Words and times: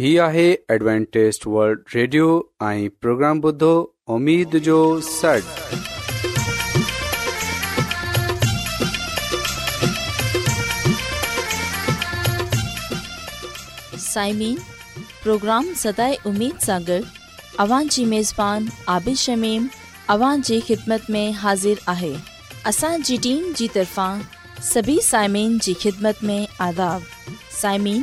هي 0.00 0.18
آهي 0.24 0.42
Adventist 0.72 1.42
world 1.54 1.80
radio 1.94 2.26
۽ 2.66 2.84
programme 3.04 3.40
بدھو 3.46 3.70
اميد 4.14 4.54
جو 4.68 4.76
سٽ 5.04 5.48
سائمين 14.04 14.56
پروگرام 15.24 15.66
سداي 15.82 16.14
اميد 16.32 16.62
سانڳڙ 16.66 17.00
اوان 17.64 17.88
جي 17.96 18.04
ميزبان 18.14 18.68
عبيش 18.96 19.24
شميم 19.30 19.66
اوان 20.16 20.46
جي 20.50 20.60
خدمت 20.70 21.10
۾ 21.18 21.24
حاضر 21.42 21.82
آهي 21.96 22.12
اسان 22.72 23.04
جي 23.10 23.16
ٽيم 23.28 23.52
جي 23.62 23.68
طرفان 23.76 24.22
سڀي 24.72 24.96
سائمين 25.12 25.58
جي 25.68 25.74
خدمت 25.86 26.24
۾ 26.32 26.38
آداب 26.68 27.36
سائمين 27.60 28.02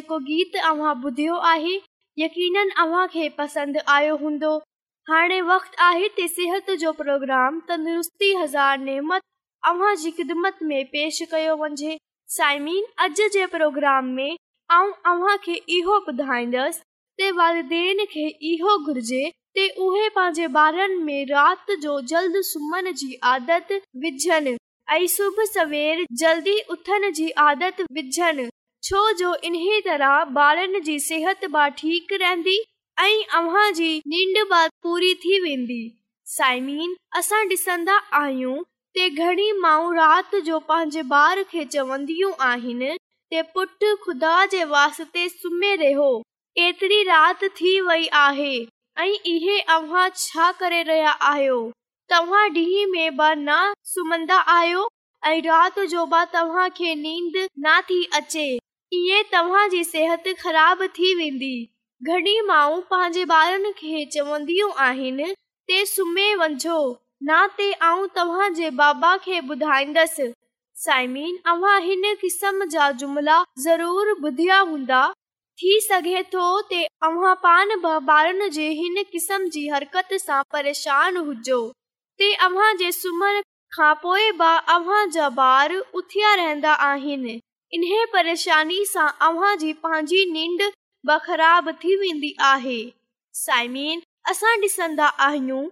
जेको 0.00 0.18
गीत 0.26 0.52
ॿुधियो 0.64 1.34
आहे 1.46 1.72
यकीन 2.18 2.56
आयो 3.94 4.14
हूंदो 4.22 4.52
आहे 5.16 5.36
इहो 5.36 5.58
ॿुधाईंदसि 6.72 6.92
पंहिंजे 7.00 8.56
ॿारनि 19.78 21.08
में 21.08 21.24
राति 21.30 21.76
जो 21.82 22.00
जल्द 22.14 22.40
सुम्हन 22.52 22.92
जी 23.02 23.18
आदत 23.34 23.72
विझनि 24.06 24.56
ऐं 24.94 25.06
सुबुह 25.16 25.44
सवेर 25.56 26.04
जल्दी 26.24 26.56
विझनि 27.98 28.48
छो 28.84 29.10
जो 29.18 29.34
इन्हीअ 29.44 29.80
तरह 29.84 30.12
ॿारनि 30.42 30.78
जी 30.84 30.98
सिहत 31.00 31.44
बि 31.54 31.68
ठीक 31.78 32.12
रहंदी 32.20 32.56
ऐं 33.00 33.22
अव्हां 33.38 33.72
जी 33.74 33.88
नींद 34.12 34.70
थी 35.24 35.40
वेंदी 35.40 35.82
आहियूं 38.12 38.60
घणी 39.22 39.50
माऊ 39.62 39.90
राति 39.94 40.40
जो 40.46 40.58
पंहिंजे 40.68 41.02
ॿार 41.16 41.42
खे 41.50 41.64
चवंदियूं 41.74 42.32
आहिनि 42.46 43.42
पुट 43.54 43.84
खुदा 44.04 44.34
जे 44.54 44.64
वास्ते 44.72 45.28
सुम्हे 45.28 45.74
रहियो 45.82 46.08
एतिरी 46.68 47.02
राति 47.08 47.48
थी 47.60 47.80
वई 47.88 48.06
आहे 48.22 48.54
ऐं 49.04 49.08
इहे 49.34 49.58
अव्हां 49.76 50.08
छा 50.16 50.50
करे 50.62 50.82
रहिया 50.92 51.10
आहियो 51.34 51.60
तव्हां 52.14 52.48
ॾींहं 52.56 52.90
में 52.92 53.16
बि 53.16 53.34
न 53.44 53.60
सुम्हंदा 53.94 54.38
आहियो 54.56 54.88
ऐं 55.26 55.40
राति 55.50 55.86
जो 55.96 56.06
बि 56.16 56.24
तव्हां 56.34 56.68
खे 56.82 56.96
थी 57.90 58.04
अचे 58.20 58.48
ईअ 58.94 59.66
जी 59.70 59.82
सेहत 59.84 60.22
ख़राब 60.38 60.82
थी 60.94 61.14
वेंदी 61.14 61.50
घणी 62.12 62.40
माऊ 62.46 62.80
पंहिंजे 62.90 63.24
ॿारनि 63.34 63.70
खे 63.76 64.04
चवंदियूं 64.12 64.70
आहिनि 64.86 65.24
ते 65.68 65.84
सुम्ही 65.86 66.34
वञो 66.34 66.78
न 67.28 67.46
ते 67.58 67.70
आऊं 67.88 68.06
तव्हांजे 68.16 68.70
बाबा 68.80 69.14
खे 69.24 69.38
ॿुधाईंदसि 69.50 70.26
साईमी 70.84 71.26
तव्हां 71.46 71.80
हिन 71.82 72.02
क़िस्म 72.22 72.64
जा 72.72 72.90
जुमला 73.02 73.36
ज़रूरु 73.64 74.14
ॿुधिया 74.28 74.58
हूंदा 74.70 75.02
थी 75.62 75.78
सघे 75.88 76.22
थो 76.34 76.46
ॿारनि 77.10 78.48
जे 78.58 78.68
हिन 78.80 79.02
क़िस्म 79.12 79.48
जी 79.56 79.66
हरकत 79.74 80.14
सां 80.26 80.40
परेशान 80.52 81.16
हुजो 81.28 81.60
जे 82.82 82.90
सुम्हण 83.00 83.40
खां 83.76 83.94
पोइ 84.02 84.30
बि 84.42 84.50
अव्हां 84.76 85.04
जा 85.18 85.28
ॿार 85.46 85.76
उथिया 85.78 86.34
रहंदा 86.42 86.72
आहिनि 86.92 87.38
इन 87.72 87.82
परेशानी 88.12 88.84
सां 88.92 89.06
अॼु 89.24 90.04
निंड 90.32 90.62
बख़राब 91.06 91.70
थी 91.82 91.94
वेंदी 91.96 92.34
आहे 92.46 92.78
साइमीन 93.42 94.00
असां 94.30 94.54
डि॒संदा 94.60 95.06
आहियूं 95.26 95.62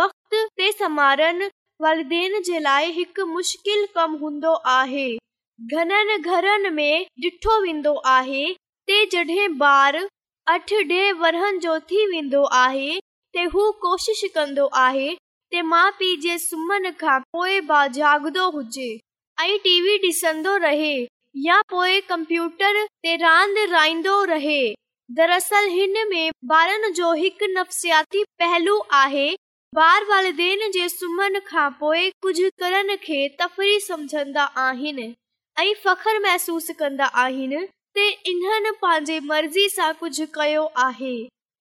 वक़्त 0.00 0.34
ते 0.60 0.86
मुश्किल 3.32 3.86
में 6.72 7.06
ॾिठो 7.26 7.60
वेंदो 7.64 7.94
आहे 8.14 8.44
ॿारु 9.58 10.06
अठ 10.54 10.72
ॾे 10.92 11.10
वरनि 11.24 11.58
जो 11.66 11.78
थी 11.90 12.06
वेंदो 12.14 12.44
आहे 12.62 12.98
त 13.36 13.48
हू 13.54 13.70
कोशिश 13.86 14.22
कंदो 14.34 14.66
आहे 14.86 15.62
माउ 15.74 15.90
पीउ 15.98 16.20
जे 16.28 16.38
सुम्हन 16.48 16.90
खां 17.04 17.18
पोइ 17.36 17.60
बि 17.72 17.86
जाॻंदो 17.98 18.48
हुजे 18.60 18.88
ऐं 19.40 19.56
टी 19.64 19.80
वी 19.80 19.96
डि॒सदो 20.02 20.56
रहे 20.62 20.94
या 21.42 21.60
पोए 21.70 22.00
कंप्यूटर 22.08 22.82
ते 22.86 23.14
रांदि 23.16 23.64
रहे 24.28 24.62
ॿारनि 25.20 26.90
जो 26.96 27.12
हिकु 27.20 27.46
नफ़्सयाती 27.50 28.22
पहलू 28.42 28.76
आहे 29.02 29.28
सुम्हण 30.96 31.38
खां 31.46 31.68
पोइ 31.80 32.10
कुझु 32.22 32.48
करण 32.60 32.94
खे 33.02 33.18
तफ़री 33.40 33.78
समझंदा 33.86 34.44
आहिनि 34.66 35.06
ऐं 35.60 35.72
फ़ख्र 35.84 36.18
महसूस 36.26 36.70
कंदा 36.82 37.06
आहिनि 37.26 37.64
इन्हनि 38.34 38.70
पंहिंजे 38.82 39.20
मर्ज़ी 39.30 39.68
सां 39.78 39.92
कुझु 40.00 40.26
कयो 40.34 40.70
आहे 40.88 41.16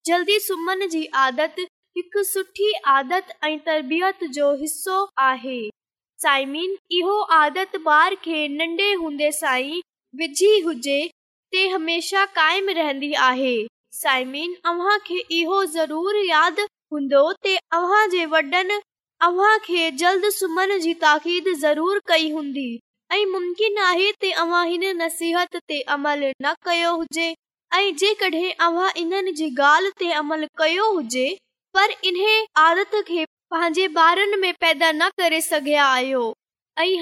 जल्दी 0.08 0.40
सुम्हन 0.50 0.88
जी 0.98 1.06
आदत 1.30 1.66
हिकु 1.98 2.24
सुठी 2.34 2.74
आदत 3.00 3.38
ऐं 3.44 3.58
तरबियत 3.68 4.24
जो 4.40 4.54
हिसो 4.62 5.04
आहे 5.32 5.60
साइमिन 6.22 6.76
इहो 7.00 7.20
आदत 7.36 7.76
बार 7.86 8.14
के 8.24 8.48
नंडे 8.58 8.92
हुंदे 9.02 9.32
साई 9.40 9.82
विझी 10.22 10.56
हुजे 10.68 11.00
ते 11.52 11.68
हमेशा 11.70 12.24
कायम 12.38 12.70
रहंदी 12.78 13.12
आहे 13.26 13.52
साइमिन 13.98 14.56
अव्हां 14.72 14.98
खे 15.08 15.18
इहो 15.42 15.64
जरूर 15.76 16.16
याद 16.30 16.60
हुंदो 16.94 17.22
ते 17.48 17.56
अव्हां 17.80 18.02
जे 18.16 18.26
वडन 18.34 18.74
अव्हां 19.28 19.52
खे 19.68 19.90
जल्द 20.02 20.30
सुमन 20.40 20.76
जी 20.88 20.94
ताक़ीद 21.06 21.52
जरूर 21.62 22.02
कई 22.14 22.32
हुंदी 22.40 22.68
ऐं 23.18 23.24
मुमकिन 23.36 23.78
आहे 23.92 24.12
ते 24.26 24.32
अव्हां 24.46 24.66
हिन 24.72 24.86
नसीहत 25.04 25.62
ते 25.68 25.80
अमल 25.98 26.26
न 26.42 26.54
कयो 26.70 26.96
हुजे 27.04 27.30
ऐं 27.78 27.96
जेकॾहिं 28.06 28.52
अव्हां 28.70 28.90
इन्हनि 29.06 29.32
जी 29.42 29.52
ॻाल्हि 29.60 29.92
ते 30.04 30.12
अमल 30.26 30.46
कयो 30.64 30.90
हुजे 30.98 31.30
पर 31.78 31.96
इन्हे 32.12 32.38
आदत 32.70 33.02
खे 33.12 33.26
पंहिंजे 33.52 33.88
में 34.40 34.54
पैदा 34.62 34.92
न 34.92 35.08
करे 35.20 35.40
सघिया 35.42 35.84
आहियो 35.88 36.34
आहे 36.80 36.96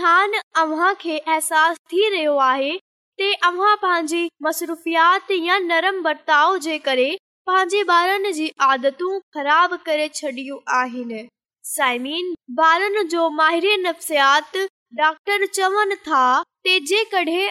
पंहिंजी 3.76 4.30
मसरूफ़ियात 4.44 5.32
या 5.32 5.58
नरम 5.60 6.02
बर्ताव 6.04 6.58
पंहिंजे 6.90 7.84
ॿारनि 7.94 8.32
जी 8.34 8.48
ख़राब 8.64 9.76
करे 9.86 10.08
छॾियूं 10.22 10.60
आहिनि 10.82 11.26
साइमीन 11.74 12.34
ॿारनि 12.66 13.04
जो 13.16 13.30
माहिर 13.42 13.80
नफ़्सियात 13.88 14.58
डॉक्टर 15.02 15.46
चवनि 15.56 15.96
था 16.08 16.24
जेकॾहिं 16.68 17.50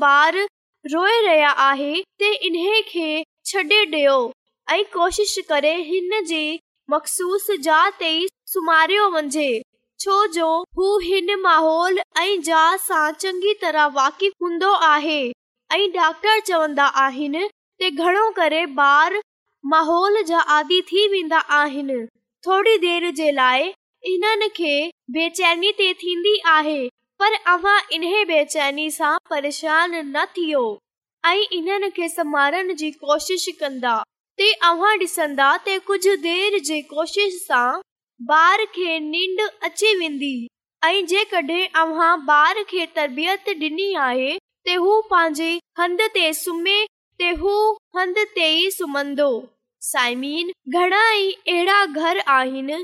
ॿार 0.00 0.44
रोए 0.92 1.20
रहिया 1.26 1.50
आहे 1.70 1.92
इन 2.22 2.82
खे 2.88 3.24
छॾे 3.52 3.64
ॾियो 3.96 4.18
ऐं 4.72 4.84
कोशिश 4.92 5.38
करे 5.48 5.72
हिन 5.88 6.22
जी 6.26 6.44
मखसूस 6.90 7.46
जा 7.64 7.76
ते 7.98 8.08
सुमारियो 8.52 9.04
वञे 9.10 9.48
छोजो 10.00 10.48
हू 10.78 10.88
हिन 11.04 11.34
माहौल 11.42 11.98
ऐं 11.98 12.40
जहा 12.48 12.64
सां 12.86 13.04
चङी 13.22 13.54
तरह 13.62 13.86
वाकिफ़ 13.94 14.34
हूंदो 14.42 14.72
आहे 14.88 15.20
ऐं 15.76 15.80
डॉक्टर 15.92 16.40
चवंदा 16.50 16.86
आहिनि 17.04 17.48
बार 18.80 19.18
माहौल 19.74 20.22
जा 20.32 20.38
आदी 20.58 20.80
थी 20.92 21.06
वेंदा 21.12 21.38
आहिनि 21.62 21.98
थोरी 22.46 22.76
देर 22.86 23.10
जे 23.20 23.30
लाइ 23.40 23.62
हिननि 24.08 24.48
खे 24.56 24.76
बेचैनी 25.18 25.72
ते 25.82 25.92
थीन्दी 26.04 26.38
आहे 26.56 26.78
पर 27.22 27.38
अवां 27.54 27.78
इन्हे 27.92 28.24
बेचैनी 28.34 28.90
सां 29.00 29.16
परेशान 29.30 29.94
न 30.00 30.24
थियो 30.36 30.66
ऐं 31.32 31.38
इन्हनि 31.60 31.90
खे 32.00 32.08
सम्झारण 32.18 32.74
जी 32.84 32.90
कोशिश 33.04 33.48
कंदा 33.60 34.02
ते 34.38 34.50
अव्हां 34.68 34.96
डि॒संदा 34.98 35.48
त 35.64 35.76
कुझु 35.88 36.14
देर 36.22 36.58
जे 36.68 36.80
कोशिश 36.94 37.34
सां 37.46 37.66
ॿार 38.36 38.62
खे 38.76 38.98
नींद 39.00 39.40
अची 39.66 39.94
वेंदी 39.98 40.30
ऐं 40.84 41.04
जे 41.10 41.22
कडहिं 41.32 42.84
तरबियत 42.96 43.48
ॾिनी 43.48 43.92
आहे 44.06 44.32
त 44.66 44.76
हू 44.84 45.00
पंहिंजी 45.10 45.52
हंध 45.78 46.00
ते 46.14 46.32
सुम्हे 46.38 46.76
ते 47.18 47.30
हू 47.42 47.54
हंध 47.96 48.18
ते 48.36 48.48
ई 48.56 48.70
सुम्हंदो 48.76 49.28
साइमीन 49.90 50.50
घणा 50.78 51.02
ई 51.12 51.64
घर 52.00 52.20
आहिनि 52.38 52.78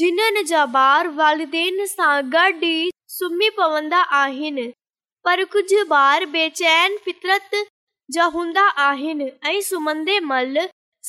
जिन्हनि 0.00 0.42
जा 0.52 0.64
ॿार 0.82 1.08
वालदेन 1.20 1.84
सां 1.94 2.12
गॾु 2.34 2.66
ई 2.66 3.48
पवंदा 3.62 4.02
आहिनि 4.22 4.66
पर 5.24 5.44
कुझु 5.56 5.82
ॿार 6.00 6.24
बे 6.36 6.48
फितरत 7.04 7.56
जा 8.16 8.24
हूंदा 8.36 8.66
आहिनि 8.88 9.30
ऐं 9.48 9.60
सुम्हंदे 9.70 10.18
मल 10.32 10.54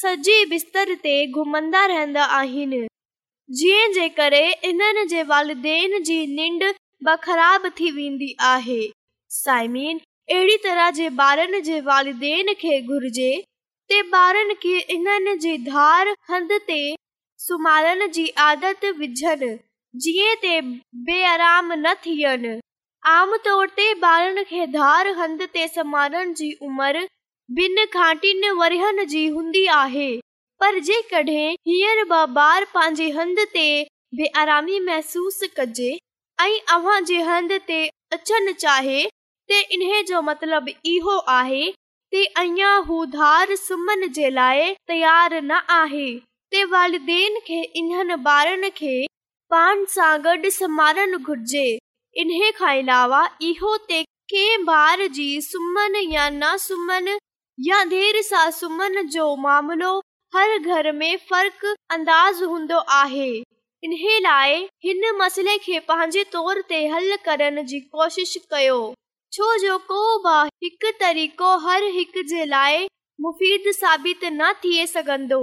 धारे 0.03 0.57
सुण 0.57 0.61
जी 0.61 1.63
आदत 18.37 18.85
विझनि 18.97 19.57
जीअं 19.99 20.35
ते 20.41 20.59
बे 20.95 21.23
आराम 21.25 21.71
न 21.73 21.93
थियनि 22.03 22.59
आम 23.03 23.35
तोर 23.45 23.67
ते 23.77 23.91
ॿारनि 24.01 24.43
खे 24.51 24.65
धार 24.73 25.07
हंध 25.21 25.41
ते 25.53 25.67
सुभाणनि 25.67 26.51
बिन 27.57 27.77
खांटिन 27.93 28.43
वरिहनि 28.57 29.03
जी 29.11 29.27
हुंदी 29.29 29.65
आहे 29.77 30.09
पर 30.59 30.77
जेकॾहिं 30.87 32.09
पंहिंजे 32.11 33.09
हंध 33.15 33.39
ते 33.55 33.65
बे 34.17 34.25
आरामी 34.41 34.79
महसूस 34.85 35.39
कजे 35.57 35.89
ऐं 36.43 37.45
अचण 38.17 38.51
चाहे 38.59 39.03
त 39.49 39.57
इन 39.77 39.83
जो 40.09 40.21
मतिलब 40.27 40.69
इहो 40.93 41.17
आहे 41.37 41.71
धार 43.17 43.53
सुम्हण 43.65 44.07
जे 44.17 44.29
लाइ 44.35 44.73
तयारु 44.89 45.39
न 45.51 45.59
आहे 45.79 46.63
वालिदेन 46.75 47.39
खे 47.47 47.61
इन्हनि 47.81 48.15
ॿारनि 48.33 48.69
खे 48.77 48.93
पाण 49.55 49.83
सां 49.97 50.13
गॾु 50.25 50.49
समारणु 50.61 51.17
घुरिजे 51.17 51.65
इन 52.23 52.29
खां 52.59 52.75
अलावा 52.81 53.25
इहो 53.51 53.75
कंहिं 53.91 54.63
ॿार 54.77 55.05
जी 55.19 55.27
सुम्हनि 55.51 56.05
या 56.13 56.29
न 56.33 56.55
सुम्हन 56.67 57.17
देरि 57.69 58.21
सां 58.23 58.49
सुम्हनि 58.51 59.01
जो 59.13 59.35
मामिलो 59.39 59.91
हर 60.35 60.57
घर 60.59 60.91
में 60.99 61.15
फ़र्क 61.29 61.65
अंदाज़ 61.93 62.43
हूंदो 62.43 62.77
आहे 62.99 63.27
इन्हे 63.83 64.17
लाइ 64.19 64.55
हिन 64.83 65.01
मसले 65.17 65.57
खे 65.65 65.79
पंहिंजे 65.89 66.23
तोर 66.33 66.61
ते 66.69 66.79
हल 66.87 67.15
करण 67.25 67.63
जी 67.71 67.79
कोशिश 67.95 68.35
कयो 68.51 68.79
छो 69.33 69.55
जो 69.65 69.77
को 69.91 70.01
बि 70.25 70.49
हिकु 70.63 70.91
तरीक़ो 70.99 71.55
हर 71.67 71.83
हिक 71.99 72.17
जे 72.33 72.45
लाइ 72.55 72.87
मुफ़ीद 73.21 73.71
साबित 73.75 74.23
न 74.41 74.51
थिए 74.63 74.85
सघंदो 74.95 75.41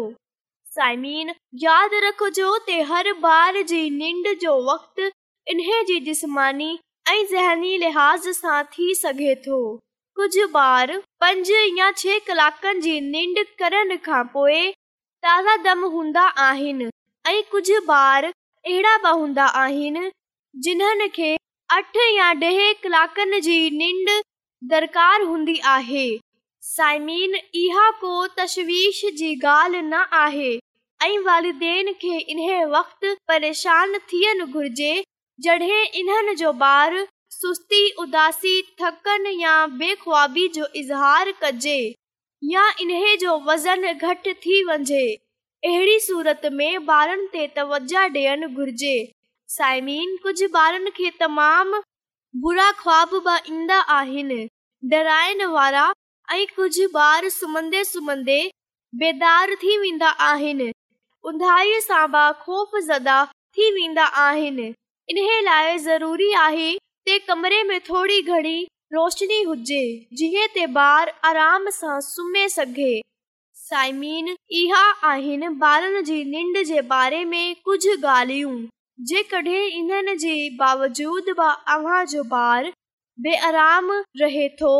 साइमीन 0.74 1.32
यादि 1.64 2.00
रखजो 2.08 2.50
हर 2.94 3.12
बार 3.24 3.62
जी 3.72 3.88
निड 4.02 4.32
जो 4.42 4.56
वक़्त 4.74 5.10
इन्हे 5.52 5.84
जिस्मानी 6.10 6.78
ऐं 7.10 7.24
ज़हनी 7.32 7.76
लिहाज़ 7.86 8.28
सां 8.44 8.62
थी 8.76 8.94
सघे 9.04 9.34
थो 9.46 9.60
कुझु 10.20 10.44
ॿार 10.58 10.90
पंज 11.20 11.50
या 11.50 11.90
छह 11.98 12.16
कलाक 12.28 12.64
ॿार 12.64 12.72
अहिड़ा 12.76 13.64
बि 19.04 19.10
हूंदा 19.14 19.44
आहिनि 25.64 26.06
साइमीन 26.72 27.32
इहा 27.62 27.86
को 28.00 28.12
तशवीश 28.38 28.98
जी 29.20 29.30
ॻाल्हि 29.52 29.82
न 29.82 29.94
आहे 30.24 30.52
ऐं 31.08 31.16
वालदान 31.30 31.86
थियण 34.08 34.38
घुर्जे 34.50 34.92
सुस्ती 37.40 37.80
उसी 38.02 38.60
थकनि 38.82 39.32
या 39.42 39.50
बेखबी 39.80 40.46
जो 40.54 40.66
इज़हार 40.76 41.30
कजे 41.42 41.78
या 42.52 42.62
इन्हे 42.80 43.12
वज़न 43.48 43.92
घटि 43.92 44.32
थी 44.44 44.62
वञे 44.70 45.04
अहिड़ी 45.70 45.98
ॾियणु 46.96 48.48
घुर्जे 48.48 48.96
कुझु 50.24 50.48
ॿारनि 50.62 50.90
खे 50.96 51.06
ईंदा 53.52 53.78
आहिनि 53.98 54.40
डराइण 54.92 55.44
वारा 55.54 55.86
ऐं 56.32 56.44
कुझु 56.56 56.86
ॿार 57.04 57.28
सुम्हंदे 57.38 57.84
सुम्हंदे 57.92 58.40
बेदार 59.04 59.54
थी 59.62 59.78
वेंदा 59.86 60.08
आहिनि 60.32 60.68
ऊंधाईअ 61.28 61.80
सां 61.86 62.04
बि 62.16 62.26
ख़ौफ़ 62.44 62.76
ज़ा 62.90 63.24
थी 63.30 63.70
वेंदा 63.80 64.04
आहिनि 64.26 64.68
इन 65.10 65.18
लाइ 65.52 65.78
ज़रूरी 65.88 66.32
आहे 66.48 66.68
थोरीोशनी 67.10 69.42
हुजे 69.42 70.66
साइमी 73.68 74.32
कुझु 77.66 77.94
ॻाल्हियूं 78.10 78.60
बावजूद 80.58 81.28
ॿार 81.78 82.72
बे 83.28 83.34
आराम 83.48 83.90
रो 84.22 84.76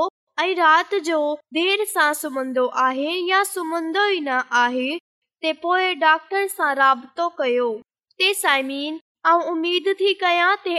रात 0.58 0.94
जो 1.10 1.18
देर 1.58 1.84
सां 1.92 2.12
सुम्हंदो 2.22 2.66
आहे 2.86 3.12
या 3.30 3.42
सुम्हंदो 3.54 4.08
ई 4.08 4.20
न 4.28 4.40
आहे 4.66 5.92
डॉक्टर 6.06 6.46
सां 6.56 6.74
राबतो 6.84 7.28
कयो 7.38 7.72
ते 8.18 8.32
साइमीन 8.42 9.00
ऐं 9.26 9.40
उमेद 9.52 9.94
थी 10.00 10.12
कया 10.24 10.54
ते 10.68 10.78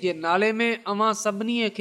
जे 0.02 0.14
नाले 0.26 0.52
में 0.60 0.80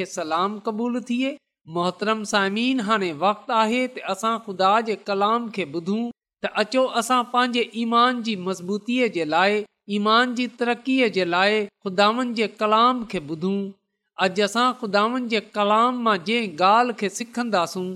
सलाम 0.04 0.58
क़बूल 0.68 1.00
थिए 1.10 1.36
मोहतरम 1.76 2.24
सामीन 2.30 2.80
हाणे 2.88 3.10
वक़्तु 3.20 3.52
आहे 3.58 3.82
त 3.88 4.02
असां 4.14 4.32
ख़ुदा 4.46 4.70
जे 4.88 4.96
कलाम 5.10 5.46
खे 5.58 5.66
ॿुधूं 5.76 6.02
त 6.44 6.50
अचो 6.64 6.82
असां 7.02 7.20
पंहिंजे 7.34 7.64
ईमान 7.84 8.22
जी 8.28 8.34
मज़बूतीअ 8.48 9.08
जे 9.18 9.24
लाइ 9.34 9.62
ईमान 9.98 10.34
जी 10.40 10.46
तरक़ीअ 10.62 11.08
जे 11.18 11.24
लाइ 11.34 11.56
ख़ुदानि 11.86 12.26
जे 12.40 12.48
कलाम 12.62 13.04
खे 13.14 13.20
ॿुधूं 13.34 13.56
अॼु 14.26 14.44
असां 14.48 14.66
ख़ुदानि 14.82 15.24
जे 15.34 15.40
कलाम 15.60 16.02
मां 16.08 16.16
जंहिं 16.30 16.56
ॻाल्हि 16.70 16.98
खे 17.04 17.08
सिखंदासूं 17.20 17.86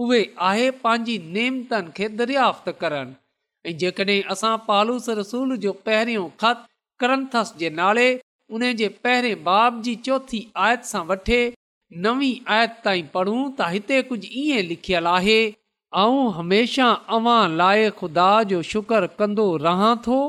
पंहिंजी 0.00 1.16
नेमतनि 1.38 1.92
खे 1.98 2.08
दरियाफ़ 2.20 2.68
ऐं 3.68 3.76
जेकॾहिं 3.80 4.22
असां 4.34 4.56
पालूस 4.68 5.06
रसूल 5.20 5.50
जो 5.64 5.72
पहिरियों 5.86 6.26
ख़त 6.42 6.58
करंथस 7.02 7.48
जे 7.62 7.70
नाले 7.78 8.06
उन 8.58 8.62
जे 8.80 8.86
पहिरें 9.06 9.42
बाब 9.48 9.80
जी 9.88 9.94
चौथी 10.06 10.40
आयत 10.66 10.86
सां 10.90 11.02
वठे 11.10 11.40
नवी 12.06 12.30
आयत 12.56 12.78
ताईं 12.86 13.10
पढ़ूं 13.16 13.40
त 13.42 13.68
हिते 13.74 13.98
कुझु 14.12 14.30
ईअं 14.44 14.64
लिखियल 14.70 15.10
आहे 15.12 15.36
ऐं 16.02 16.32
हमेशह 16.38 17.14
अवां 17.18 17.36
लाइ 17.60 17.84
ख़ुदा 18.00 18.28
जो 18.54 18.62
शुक्र 18.72 19.10
कंदो 19.20 19.46
रहां 19.66 19.92
थो 20.08 20.20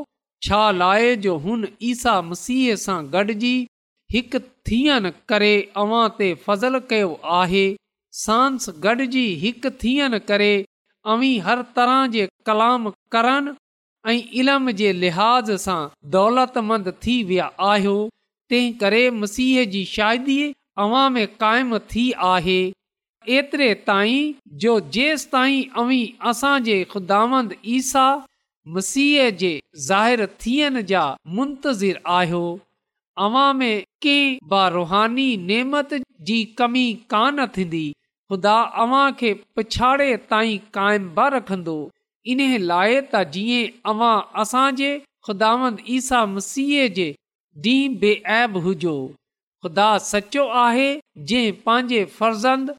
छा 0.48 0.60
लाइ 0.84 1.16
जो 1.28 1.38
हुन 1.48 1.68
ईसा 1.94 2.16
मसीह 2.32 2.76
सां 2.86 2.98
गॾिजी 3.18 3.54
हिकु 4.16 4.44
थियन 4.72 5.12
करे 5.32 5.54
अव्हां 5.86 6.04
ते 6.20 6.30
फज़ल 6.48 6.80
कयो 6.92 7.12
आहे 7.42 7.64
सांस 8.24 8.70
गॾिजी 8.88 9.26
हिकु 9.46 9.74
थियन 9.86 10.20
करे 10.32 10.52
अवी 11.16 11.34
हर 11.50 11.60
तरह 11.76 12.00
जे 12.14 12.24
कलाम 12.52 12.90
इल्म 13.16 14.72
जे 14.80 14.92
लिहाज़ 15.04 15.50
सां 15.64 15.82
दौलत 16.16 16.58
मंद 16.72 16.90
थी 17.06 17.16
वे 17.32 19.00
मसीह 19.22 19.64
जी 19.76 19.84
शादी 19.94 20.38
थी 21.90 22.06
आहे 22.34 22.60
एतिरे 23.38 23.74
ताईं 23.88 25.14
ताईं 25.34 26.74
ईसा 27.80 28.06
मसीह 28.76 29.26
जे 29.44 29.52
ज़ाहिर 29.88 30.22
थियण 30.46 30.76
जा 30.94 31.04
मुंतज़िर 31.40 32.00
आहियो 32.06 32.60
बारुहानी 34.56 35.30
नेमत 35.50 35.90
जी 36.30 36.40
कमी 36.62 36.86
कान 37.16 37.36
थींदी 37.58 37.86
ख़ुदा 38.32 38.58
पिछाड़े 39.24 40.16
ताई 40.32 40.56
काय 40.78 40.98
ब 41.00 41.18
रखंदो 41.38 41.78
इन 42.32 42.40
लाइ 42.70 42.96
त 43.14 43.20
जीअं 43.34 43.78
अवां 43.92 44.14
असांजे 44.44 44.88
ख़ुदांद 45.28 45.78
ईसा 45.98 46.24
मसीह 46.36 46.88
जे 46.96 47.10
ॾींहुं 47.66 47.94
बेऐब 48.02 48.58
हुजो 48.66 48.96
ख़ुदा 49.64 49.88
सचो 50.12 50.48
आहे 50.64 50.90
जंहिं 51.30 51.52
पंहिंजे 51.66 52.04
फर्ज़ंद 52.18 52.72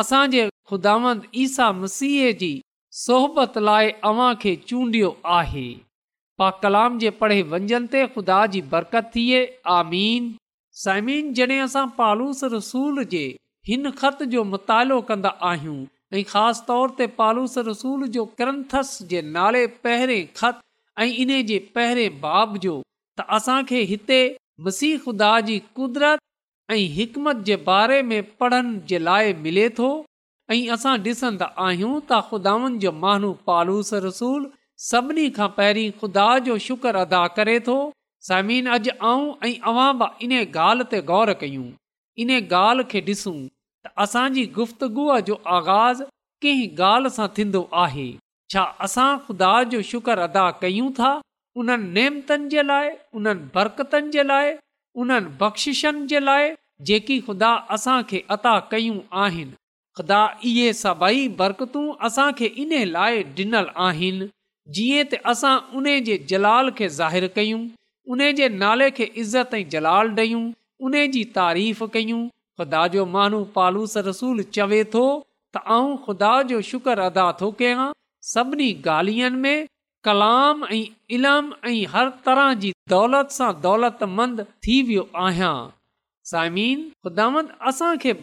असांजे 0.00 0.48
ख़ुदांद 0.70 1.20
ईसा 1.44 1.70
मसीह 1.82 2.30
जी 2.40 2.50
सोहबत 3.04 3.58
लाइ 3.68 3.90
अव्हां 4.10 4.32
खे 4.40 4.54
चूंडियो 4.68 5.12
आहे 5.40 5.68
पा 6.38 6.50
कलाम 6.62 6.98
जे 7.04 7.10
पढ़े 7.20 7.42
ते 7.92 8.06
ख़ुदा 8.14 8.40
जी 8.56 8.60
बरकत 8.74 9.10
थिए 9.14 9.44
आमीन 9.76 10.28
साइमीन 10.84 11.32
जॾहिं 11.38 11.60
असां 11.62 11.86
पालूस 12.00 12.42
रसूल 12.56 13.02
जे 13.14 13.26
हिन 13.70 13.90
ख़त 14.02 14.22
जो 14.34 14.44
मुतालो 14.50 15.00
कंदा 15.08 15.30
आहियूं 15.52 15.78
ऐं 16.16 16.22
ख़ासि 16.28 16.62
तौर 16.68 16.90
ते 16.98 17.06
पालूस 17.18 17.54
रसूल 17.68 18.06
जो 18.16 18.24
क्रंथस 18.38 18.92
जे 19.10 19.20
नाले 19.32 19.66
पहिरें 19.86 20.20
ख़त 20.36 20.60
ऐं 20.98 21.08
इन 21.24 21.30
जे 21.50 21.58
पहिरें 21.74 22.14
बाब 22.22 22.56
जो 22.66 22.76
त 23.20 23.26
असां 23.38 23.56
हिते 23.92 24.20
वसी 24.68 24.88
ख़ुदा 25.02 25.32
जी 25.48 25.58
कुदरत 25.80 26.24
ऐं 26.70 26.78
हिकमत 27.00 27.42
जे 27.50 27.56
बारे 27.66 28.00
में 28.12 28.22
पढ़ण 28.42 28.78
जे 28.92 28.98
लाइ 29.08 29.34
मिले 29.46 29.68
थो 29.80 29.90
ऐं 30.54 30.60
असां 30.78 30.96
ॾिसंदा 31.10 31.50
आहियूं 31.66 31.92
त 32.00 32.20
ख़ुदानि 32.30 32.78
जो 32.86 32.92
महानू 33.02 33.32
पालूस 33.52 33.92
रसूल 34.06 34.48
सभिनी 34.86 35.28
खां 35.40 35.50
पहिरीं 35.60 35.90
ख़ुदा 36.00 36.26
जो 36.48 36.56
शुक्र 36.70 37.04
अदा 37.04 37.22
करे 37.40 37.58
थो 37.68 37.76
समीन 38.30 38.68
अॼु 38.76 38.96
आऊं 39.12 39.28
ऐं 39.44 39.52
अवां 39.74 39.88
बि 40.02 40.10
इन 40.28 40.36
ॻाल्हि 40.44 40.90
ते 40.96 41.04
ग़ौर 41.14 41.32
कयूं 41.44 41.70
इन 42.26 42.36
ॻाल्हि 42.40 42.90
खे 42.94 43.04
ॾिसूं 43.12 43.36
असांजी 44.04 44.44
गुफ़्तगुअ 44.56 45.18
जो 45.26 45.34
आगाज़ 45.56 46.02
कंहिं 46.42 46.68
ॻाल्हि 46.78 47.10
सां 47.10 47.26
थींदो 47.36 47.62
आहे 47.84 48.08
छा 48.52 48.62
असां 48.86 49.16
ख़ुदा 49.26 49.52
जो 49.70 49.80
शुक्र 49.90 50.18
अदा 50.26 50.50
कयूं 50.60 50.90
था 50.98 51.08
उन्हनि 51.62 52.06
जे 52.52 52.62
लाइ 52.66 52.90
उन्हनि 53.20 53.48
बरकतनि 53.54 54.10
जे 54.16 54.22
लाइ 54.30 54.52
उन्हनि 55.04 55.34
बख़्शिशनि 55.40 56.06
जे 56.12 56.20
लाइ 56.26 56.48
जेकी 56.90 57.18
ख़ुदा 57.28 57.50
असांखे 57.76 58.22
अता 58.36 58.52
कयूं 58.70 59.00
आहिनि 59.24 59.56
ख़ुदा 59.98 60.20
इहे 60.52 60.72
सभई 60.82 61.26
बरकतूं 61.42 61.86
असांखे 62.08 62.50
इन 62.64 62.72
लाइ 62.94 63.22
ॾिनल 63.44 63.66
आहिनि 63.88 64.28
जीअं 64.76 65.04
त 65.12 65.20
असां 65.34 65.54
उन 65.80 65.86
जे 66.08 66.16
जलाल 66.32 66.70
खे 66.78 66.88
ज़ाहिर 67.00 67.26
कयूं 67.40 67.60
उन 68.14 68.28
जे 68.40 68.48
नाले 68.62 68.90
खे 69.00 69.10
इज़त 69.24 69.54
ऐं 69.60 69.68
जलाल 69.76 70.10
ॾियूं 70.24 70.44
उन 70.86 70.96
जी 71.16 71.22
तारीफ़ 71.36 71.82
कयूं 71.98 72.20
ख़ुदा 72.58 72.86
जो 72.94 73.04
मानू 73.14 73.38
पालूस 73.56 73.92
रसूल 74.08 74.42
चवे 74.56 74.82
थो 74.94 75.02
त 75.56 75.60
आऊं 75.74 75.92
ख़ुदा 76.06 76.30
जो 76.52 76.60
शुक्र 76.68 76.98
अदा 77.10 77.26
थो 77.40 77.50
कयां 77.60 77.90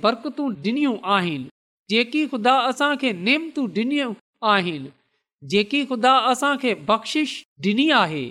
बरकतूं 0.05 0.49
आहिनि 1.15 1.49
जेकी 1.89 2.27
ख़ुदा 2.33 2.55
असांखे 2.69 3.13
जेकी 5.55 5.85
ख़ुदा 5.93 6.13
असांखे 6.33 6.73
बख़्शिश 6.91 7.35
ॾिनी 7.67 7.89
आहे 8.03 8.23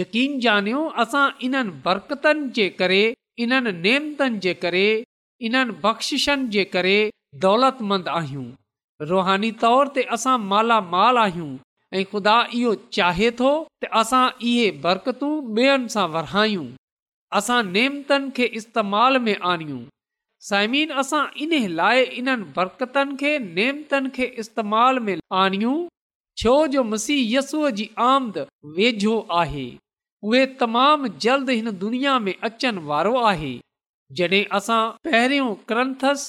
यकीन 0.00 0.38
ॼानियो 0.46 0.82
असां 1.04 1.26
इन्हनि 1.46 1.78
बरकतनि 1.84 2.48
जे 2.58 2.68
करे 2.80 3.02
इन्हनि 3.44 3.72
नेमतनि 3.86 4.38
जे 4.46 4.52
करे 4.64 4.82
इन्हनि 5.46 5.72
बख़्शिशनि 5.84 6.44
जे 6.54 6.62
करे 6.72 6.94
दौलतमंद 7.44 8.06
आहियूं 8.18 8.46
रुहानी 9.12 9.50
तौर 9.62 9.86
ते 9.94 10.02
असां 10.16 10.34
मालामाल 10.50 11.16
आहियूं 11.22 11.48
ऐं 11.94 12.02
ख़ुदा 12.10 12.34
इहो 12.58 12.74
चाहे 12.98 13.30
थो 13.40 13.48
त 13.62 13.90
असां 14.00 14.20
इहे 14.50 14.68
बरकतूं 14.84 15.30
ॿियनि 15.56 15.90
सां 15.94 16.04
वराइयूं 16.12 17.88
खे 18.36 18.46
इस्तेमाल 18.60 19.18
में 19.24 19.40
आणियूं 19.54 19.80
साइमीन 20.50 20.94
असां 21.02 21.22
इन 21.46 21.56
लाइ 21.80 22.04
इन्हनि 22.20 22.48
बरकतनि 22.60 23.18
खे 23.24 23.34
नेमतनि 23.48 24.14
खे 24.18 24.30
इस्तेमाल 24.44 25.02
में 25.08 25.16
आणियूं 25.40 25.74
छो 26.44 26.54
जो 26.76 26.84
मसीह 26.92 27.24
यस्सूअ 27.36 27.72
जी 27.80 27.88
आमद 28.12 28.42
वेझो 28.78 29.18
आहे 29.42 29.66
उहे 30.30 30.40
तमामु 30.64 31.12
जल्द 31.28 31.54
हिन 31.56 31.76
दुनिया 31.84 32.16
में 32.28 32.32
अचनि 32.50 32.86
वारो 32.92 33.14
आहे 33.32 33.52
जडहिं 34.18 34.44
असां 34.56 34.82
पहिरियों 35.08 35.50
क्रंथस 35.70 36.22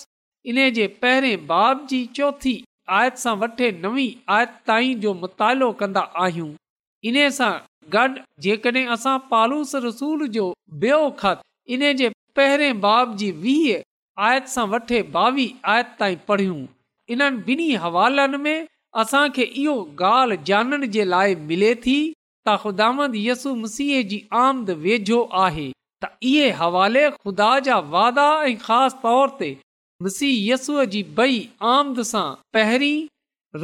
इन 0.52 0.60
जे 0.78 0.86
पहिरें 1.04 1.46
बाब 1.50 1.86
जी 1.92 2.00
चोथी 2.20 2.54
आयत 3.00 3.18
सां 3.24 3.34
आयत 3.44 4.58
ताईं 4.70 5.00
जो 5.06 5.14
मुतालो 5.24 5.70
कंदा 5.82 6.04
आहियूं 6.26 6.50
इन 7.12 7.18
सां 7.40 7.52
गॾु 7.96 8.94
इन 11.76 11.84
जे 12.02 12.10
पहिरें 12.40 12.80
बाब 12.88 13.16
जी 13.22 13.30
वीह 13.44 14.24
आयत 14.30 14.50
सां 14.56 14.68
वठे 14.74 15.02
ॿावीह 15.26 15.70
आयत 15.76 15.94
ताईं 16.00 16.18
पढ़ियूं 16.30 16.60
इन्हनि 17.16 17.38
बिनी 17.50 17.68
हवालनि 17.86 18.42
में 18.48 18.68
असां 19.04 19.24
खे 19.38 19.46
इहो 19.64 19.76
ॻाल्हि 20.16 20.54
ॼाणण 20.56 20.86
जे 20.98 21.06
लाइ 21.14 21.36
मिले 21.52 21.74
थी 21.86 21.98
त 22.48 22.58
ख़ुदा 22.64 22.90
यसु 23.28 23.56
मसीह 23.64 24.02
जी 24.14 24.20
आमद 24.48 24.70
वेझो 24.88 25.22
आहे 25.46 25.68
त 26.06 26.10
इहे 26.30 26.48
हवाले 26.62 27.04
ख़ुदा 27.12 27.50
जा 27.66 27.76
वादा 27.96 28.24
ऐं 28.48 28.56
ख़ासि 28.62 28.98
तौर 29.04 29.28
ते 29.42 29.50
मसीह 30.08 30.34
यसूअ 30.52 30.86
जी 30.96 31.02
बई 31.20 31.36
आमद 31.74 32.02
सां 32.12 32.26
पहिरीं 32.58 33.08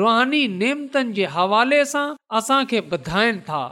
रुहानी 0.02 0.40
नेमतनि 0.62 1.14
जे 1.18 1.26
हवाले 1.38 1.80
सां 1.94 2.06
असांखे 2.40 2.80
ॿधाइनि 2.98 3.42
था 3.50 3.64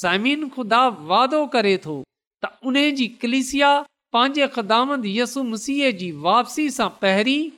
साइमिन 0.00 0.44
खुदा 0.56 0.82
वादो 1.12 1.40
करे 1.54 1.72
थो 1.86 1.94
त 2.44 2.52
उहे 2.72 3.08
कलिसिया 3.24 3.72
पंहिंजे 4.16 4.46
ख़दामंदसु 4.58 5.42
मसीह 5.54 5.90
जी 6.02 6.10
वापसी 6.28 6.68
सां 6.78 6.90
पहिरीं 7.06 7.50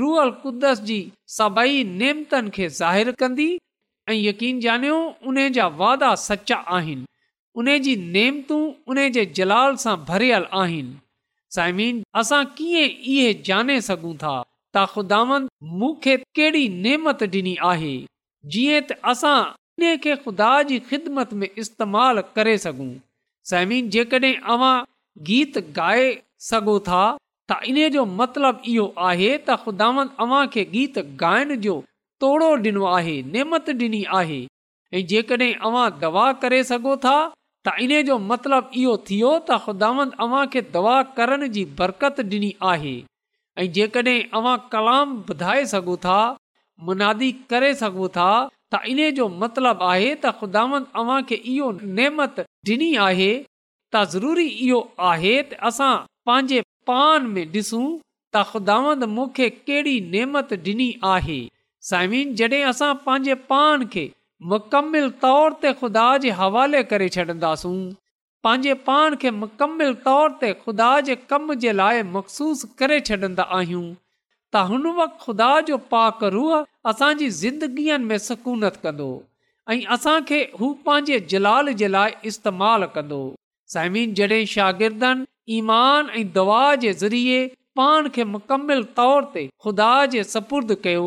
रूअर 0.00 0.30
कुदस 0.42 0.84
जी 0.90 1.00
सभई 1.36 1.82
नेमतनि 2.02 2.54
खे 2.58 2.68
ज़ाहिरु 2.82 3.16
कंदी 3.24 3.48
ऐं 4.10 4.20
यकीन 4.22 4.58
ॼानियो 4.68 4.98
उन 5.32 5.40
जा 5.60 5.66
वादा 5.82 6.14
सचा 6.28 6.56
आहिनि 6.78 7.08
उने 7.60 7.78
जी 7.84 7.94
नेमतूं 8.12 8.60
उन 8.92 8.98
जे 9.16 9.24
जलाल 9.38 9.74
सां 9.82 9.96
भरियल 10.10 10.44
आहिनि 10.62 10.94
साइमिन 11.56 11.98
असां 12.20 12.44
कीअं 12.58 12.84
इहे 13.12 13.32
ॼाणे 13.48 13.74
सघूं 13.88 14.12
था 14.22 14.34
त 14.76 14.84
ख़ुदा 14.92 15.18
कहिड़ी 15.38 16.64
नेमत 16.84 17.22
ॾिनी 17.34 17.54
आहे 17.70 17.92
जीअं 18.54 18.80
त 18.90 18.98
असां 19.14 19.36
इन 19.86 19.96
खे 20.04 20.14
खुदा 20.22 20.48
जी 20.70 20.78
ख़िदमत 20.90 21.32
में 21.42 21.48
इस्तेमाल 21.64 22.20
करे 22.38 22.56
सघूं 22.64 22.88
साइमीन 23.50 23.88
जेकॾहिं 23.96 24.32
अव्हां 24.54 24.74
गीत 25.28 25.58
ॻाए 25.64 26.08
सघो 26.50 26.78
था 26.88 27.02
त 27.52 27.58
इन 27.72 27.80
जो 27.98 28.04
मतिलबु 28.22 28.70
इहो 28.74 28.86
आहे 29.10 29.30
त 29.36 29.58
ख़ुदावंद 29.66 30.14
अव्हां 30.26 30.42
खे 30.56 30.64
गीत 30.74 30.98
ॻाइण 31.04 31.54
जो 31.68 31.76
तोड़ो 32.24 32.50
ॾिनो 32.70 32.88
आहे 32.96 33.16
नेमत 33.36 33.70
ॾिनी 33.86 34.02
आहे 34.22 34.42
ऐं 34.96 35.06
जेकॾहिं 35.14 35.52
अव्हां 35.70 35.86
दवा 36.06 36.26
करे 36.46 36.62
सघो 36.72 36.96
था 37.06 37.16
त 37.66 37.72
इन 37.84 37.92
जो 38.06 38.14
मतिलबु 38.30 38.74
इहो 38.80 38.92
थियो 39.08 39.30
त 39.48 39.56
ख़ुदांद 39.64 40.14
अव्हां 40.24 40.46
खे 40.54 40.60
दवा 40.76 40.94
करण 41.18 41.46
जी 41.56 41.62
बरकत 41.80 42.16
ॾिनी 42.32 42.48
आहे 42.70 42.94
ऐं 43.60 43.66
जेकॾहिं 43.76 44.32
अवां 44.38 44.54
कलाम 44.72 45.12
ॿुधाए 45.34 45.64
था 46.06 46.16
मुनादी 46.88 47.28
करे 47.52 47.68
इन 48.92 49.02
जो 49.20 49.28
मतिलब 49.42 49.84
आहे 49.90 50.08
त 50.14 50.32
ख़ुदा 50.40 50.62
अवां 51.02 51.18
खे 51.30 51.38
इहो 51.54 51.68
नेमत 52.00 52.40
ॾिनी 52.72 52.88
आहे 53.06 53.30
त 53.42 54.04
ज़रूरी 54.16 54.46
इहो 54.66 54.80
आहे 55.12 55.34
असां 55.72 55.92
पंहिंजे 56.30 56.60
पान 56.92 57.28
में 57.36 57.44
ॾिसूं 57.58 57.84
त 57.84 58.42
ख़ुदांद 58.50 59.06
मूंखे 59.14 59.48
कहिड़ी 59.70 59.94
नेमत 60.16 60.58
ॾिनी 60.70 60.90
आहे 61.14 61.38
साइमिन 61.92 62.34
जॾहिं 62.42 62.64
असां 62.74 62.90
पंहिंजे 63.06 63.38
पान 63.54 63.86
खे 63.94 64.04
तौर 64.44 65.52
ते 65.62 65.72
ख़ुदा 65.72 66.06
जे 66.22 66.30
हवाले 66.42 66.82
करे 66.92 67.08
छॾंदासूं 67.16 67.74
पंहिंजे 68.46 68.74
पाण 68.86 69.16
खे 69.24 69.30
मुकमिल 69.42 69.92
तौर 70.06 70.30
ते 70.40 70.52
ख़ुदा 70.62 70.92
कम 71.32 71.50
मखसूस 72.16 72.64
आहियूं 72.82 73.86
त 74.54 74.64
हुन 74.70 74.86
वक़्तु 74.98 75.24
ख़ुदा 75.24 75.50
जो 75.68 75.76
पाक 75.92 76.22
रूह 76.32 76.56
असांजी 76.90 77.28
ज़िंदगीअ 77.36 77.98
में 78.08 78.18
सुकूनत 78.24 78.76
कंदो 78.82 79.06
ऐं 79.70 79.84
हू 80.60 80.72
पंहिंजे 80.88 81.20
जलाल 81.34 81.72
जे 81.82 81.88
लाइ 81.94 82.14
इस्तेमालु 82.30 82.86
कंदो 82.96 83.20
समीन 83.74 84.12
जॾहिं 84.20 84.44
शागिर्दनि 84.56 85.56
ईमान 85.58 86.10
ऐं 86.20 86.24
दुआ 86.34 86.60
जे 86.84 86.92
ज़रिए 87.04 87.38
पाण 87.80 88.08
खे 88.16 88.24
मुकमिल 88.34 88.82
तौर 88.98 89.30
ते 89.36 89.46
ख़ुदा 89.64 89.90
जे 90.16 90.24
सपुर्द 90.36 90.76
कयो 90.88 91.06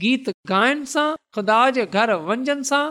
गीत 0.00 0.28
ॻाइण 0.50 0.84
सां 0.90 1.06
ख़ुदा 1.36 1.58
जे 1.76 1.84
घर 1.86 2.10
सां 2.70 2.82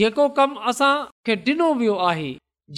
जेको 0.00 0.28
कमु 0.38 0.60
असां 0.72 0.90
ॾिनो 1.30 1.68
वियो 1.80 1.94
आहे 2.10 2.28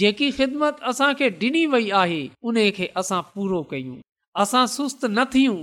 जेकी 0.01 0.31
ख़िदमत 0.39 0.77
असांखे 0.91 1.29
ॾिनी 1.41 1.65
वई 1.73 1.91
आहे 2.03 2.21
उन 2.51 2.59
खे 2.77 2.87
असां 3.03 3.21
पूरो 3.35 3.63
कयूं 3.71 3.97
असां 4.43 4.65
सुस्तु 4.77 5.09
न 5.09 5.25
थियूं 5.35 5.59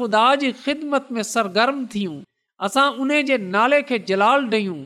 ख़ुदा 0.00 0.24
जी 0.40 0.50
ख़िदमत 0.64 1.06
में 1.18 1.22
सरगर्म 1.32 1.84
थियूं 1.94 2.16
असां 2.66 2.86
उन 3.04 3.14
जे 3.30 3.38
नाले 3.56 3.80
खे 3.90 3.98
जलाल 4.10 4.46
ॾेयूं 4.54 4.80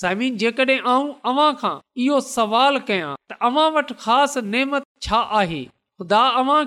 साईमीन 0.00 0.36
जेकॾहिं 0.40 0.78
आऊं 0.94 1.06
अव्हां 1.32 1.50
खां 1.60 1.74
इहो 2.06 2.20
सवाल 2.32 2.78
कयां 2.88 3.12
तव्हां 3.34 3.68
वटि 3.76 3.94
ख़ासि 4.06 4.40
नेमत 4.56 4.82
छा 5.06 5.20
आहे 5.42 5.62
ख़ुदा 6.00 6.22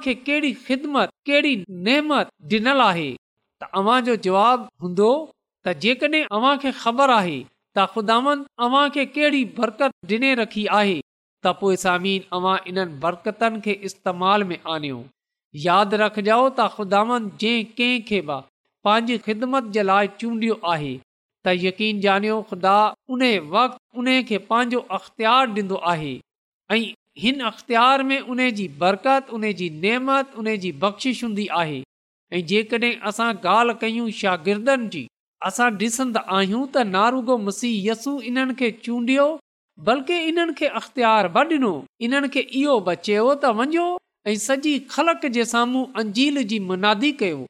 कहिड़ी 0.08 0.54
ख़िदमत 0.68 1.12
कहिड़ी 1.32 1.56
नेमत 1.90 2.32
ॾिनल 2.56 2.86
आहे 2.92 3.10
त 3.62 3.68
अवां 3.80 3.98
जो 4.08 4.16
जवाबु 4.26 4.68
हूंदो 4.84 5.08
त 5.68 5.72
जेकॾहिं 5.86 6.28
अव्हां 6.38 6.52
खे 6.66 6.72
ख़बर 6.84 7.12
आहे 7.16 7.38
त 7.38 7.88
ख़ुदा 7.96 8.16
अव्हां 8.68 8.84
खे 8.98 9.06
कहिड़ी 9.16 9.42
बरकत 9.58 10.14
ॾिने 10.14 10.30
रखी 10.40 10.64
आहे 10.78 10.94
त 11.02 11.52
पोएं 11.64 11.80
सामिन 11.82 12.30
अवां 12.38 12.54
इन्हनि 12.74 13.00
बरकतनि 13.06 13.62
खे 13.66 13.76
इस्तेमाल 13.90 14.46
में 14.52 14.56
आणियो 14.76 15.00
यादि 15.66 16.00
रखजो 16.04 16.38
त 16.44 16.70
ख़ुदा 16.78 17.02
वन 17.10 17.28
जंहिं 17.44 17.66
कंहिं 17.82 18.22
बि 18.32 18.40
पंहिंजी 18.88 19.18
ख़िदमत 19.28 19.68
जे 19.80 19.86
लाइ 19.92 20.12
चूंडियो 20.24 20.58
आहे 20.76 20.94
त 21.02 21.58
यकीन 21.66 22.02
ॼाणियो 22.08 22.40
ख़ुदा 22.54 22.78
उन 23.18 23.28
वक़्त 23.58 23.80
उन 24.04 24.14
खे 24.32 24.42
पंहिंजो 24.54 24.82
अख़्तियार 25.02 25.54
ॾींदो 25.60 25.84
आहे 25.96 26.16
ऐं 26.78 26.82
हिन 27.28 27.46
अख़्तियार 27.52 28.08
में 28.14 28.18
उन 28.36 28.46
जी 28.62 28.70
बरकत 28.86 29.38
उन्हे 29.40 29.70
नेमत 29.88 30.42
उन्हे 30.44 30.76
बख़्शिश 30.88 31.24
हूंदी 31.28 31.48
आहे 31.64 31.80
ऐं 32.34 32.42
जेकॾहिं 32.50 32.94
असां 33.10 33.32
ॻाल्हि 33.58 33.74
कयूं 33.82 34.10
शागिर्दनि 34.22 34.88
जी 34.94 35.08
असां 35.48 35.70
ॾिसंदा 35.82 36.20
आहियूं 36.38 36.66
त 36.74 36.78
नारूगो 36.96 37.38
मसीह 37.46 37.76
यसू 37.92 38.12
इन्हनि 38.32 38.54
खे 38.60 38.70
चूंडियो 38.88 39.26
बल्कि 39.88 40.18
इन्हनि 40.30 40.54
खे 40.60 40.68
अख्तियार 40.80 41.28
बि 41.38 41.42
ॾिनो 41.60 41.72
इन्हनि 42.08 42.28
खे 42.34 42.42
इहो 42.60 42.76
बचियो 42.90 43.24
त 43.44 43.54
वञो 43.62 43.86
ऐं 44.30 44.36
सॼी 44.48 44.74
खलक 44.92 45.26
जे 45.38 45.46
साम्हूं 45.54 45.86
अंजील 46.04 46.42
जी 46.52 46.60
मुनादी 46.70 47.12
कयो 47.24 47.42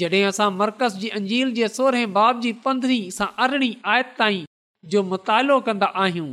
जॾहिं 0.00 0.24
असां 0.32 0.50
मर्कज़ 0.60 0.98
जी 1.04 1.08
अंजील 1.20 1.52
जे 1.60 1.68
सोरहें 1.78 2.12
बाब 2.18 2.40
जी 2.46 2.52
पंद्रहीं 2.68 3.08
सां 3.18 3.26
अरिड़हीं 3.46 3.72
आयत 3.94 4.12
ताईं 4.20 4.44
जो 4.94 5.02
मुतालो 5.14 5.58
कंदा 5.70 5.86
आहियूं 6.04 6.30